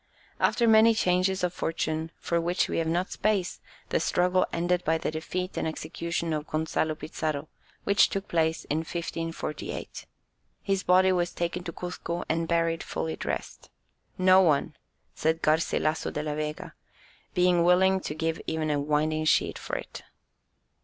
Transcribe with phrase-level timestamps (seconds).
[0.39, 4.97] After many changes of fortune, for which we have not space, the struggle ended by
[4.97, 7.49] the defeat and execution of Gonzalo Pizarro,
[7.83, 10.07] which took place in 1548.
[10.63, 13.69] His body was taken to Cuzco and buried fully dressed;
[14.17, 14.75] "No one,"
[15.13, 16.73] says Garcilasso de la Vega,
[17.35, 20.01] "being willing to give even a winding sheet for it."